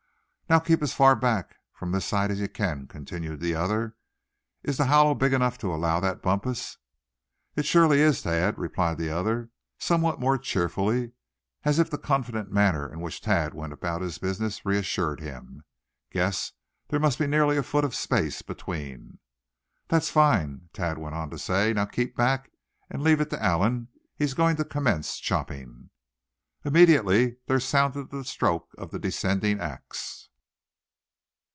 "Now 0.51 0.59
keep 0.59 0.81
as 0.83 0.93
far 0.93 1.15
back 1.15 1.55
from 1.71 1.93
this 1.93 2.03
side 2.05 2.29
as 2.29 2.41
you 2.41 2.49
can," 2.49 2.85
continued 2.85 3.39
the 3.39 3.55
other. 3.55 3.95
"Is 4.63 4.75
the 4.75 4.87
hollow 4.87 5.15
big 5.15 5.31
enough 5.31 5.57
to 5.59 5.73
allow 5.73 6.01
that, 6.01 6.21
Bumpus?" 6.21 6.77
"It 7.55 7.65
surely 7.65 8.01
is, 8.01 8.21
Thad," 8.21 8.57
replied 8.59 8.97
the 8.97 9.11
other, 9.11 9.49
somewhat 9.79 10.19
more 10.19 10.37
cheerfully, 10.37 11.13
as 11.63 11.79
if 11.79 11.89
the 11.89 11.97
confident 11.97 12.51
manner 12.51 12.91
in 12.91 12.99
which 12.99 13.21
Thad 13.21 13.53
went 13.53 13.71
about 13.71 14.01
his 14.01 14.17
business 14.17 14.65
reassured 14.65 15.21
him. 15.21 15.63
"Guess 16.11 16.51
there 16.89 16.99
must 16.99 17.17
be 17.17 17.27
nearly 17.27 17.55
a 17.55 17.63
foot 17.63 17.85
of 17.85 17.95
space 17.95 18.41
between." 18.41 19.19
"That's 19.87 20.09
fine," 20.09 20.67
Thad 20.73 20.97
went 20.97 21.15
on 21.15 21.29
to 21.29 21.39
say; 21.39 21.71
"now 21.71 21.85
keep 21.85 22.13
back, 22.17 22.51
and 22.89 23.01
leave 23.03 23.21
it 23.21 23.31
all 23.31 23.39
to 23.39 23.45
Allan. 23.45 23.87
He's 24.17 24.33
going 24.33 24.57
to 24.57 24.65
commence 24.65 25.15
chopping." 25.17 25.91
Immediately 26.65 27.37
there 27.47 27.61
sounded 27.61 28.09
the 28.09 28.25
stroke 28.25 28.73
of 28.77 28.91
the 28.91 28.99
descending 28.99 29.61
ax. 29.61 30.27